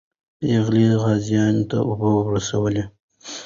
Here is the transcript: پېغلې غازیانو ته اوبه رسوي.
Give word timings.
پېغلې 0.39 0.87
غازیانو 1.03 1.63
ته 1.69 1.77
اوبه 1.87 2.09
رسوي. 2.33 2.81